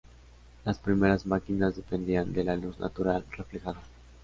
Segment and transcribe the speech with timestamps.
[0.65, 3.83] Las primeras máquinas dependían de la luz natural reflejada.